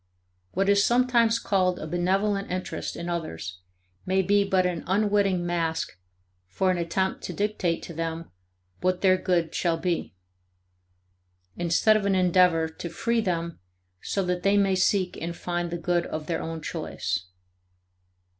What 0.53 0.67
is 0.67 0.83
sometimes 0.83 1.37
called 1.37 1.77
a 1.77 1.85
benevolent 1.85 2.49
interest 2.49 2.95
in 2.95 3.07
others 3.07 3.59
may 4.03 4.23
be 4.23 4.43
but 4.43 4.65
an 4.65 4.83
unwitting 4.87 5.45
mask 5.45 5.95
for 6.47 6.71
an 6.71 6.79
attempt 6.79 7.21
to 7.25 7.33
dictate 7.33 7.83
to 7.83 7.93
them 7.93 8.31
what 8.79 9.01
their 9.01 9.15
good 9.15 9.53
shall 9.53 9.77
be, 9.77 10.15
instead 11.55 11.95
of 11.97 12.07
an 12.07 12.15
endeavor 12.15 12.67
to 12.67 12.89
free 12.89 13.21
them 13.21 13.59
so 14.01 14.23
that 14.23 14.41
they 14.41 14.57
may 14.57 14.73
seek 14.73 15.17
and 15.21 15.37
find 15.37 15.69
the 15.69 15.77
good 15.77 16.07
of 16.07 16.25
their 16.25 16.41
own 16.41 16.63
choice. 16.63 17.25